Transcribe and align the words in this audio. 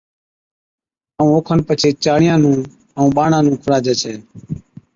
ائُون 1.19 1.29
اوکن 1.33 1.59
پڇي 1.67 1.89
چاڙِيان 2.03 2.39
نُون 2.43 2.59
ائُون 2.97 3.09
ٻاڙان 3.17 3.41
نُون 3.45 3.55
کُڙاجَي 3.61 3.93
ڇَي 4.01 4.13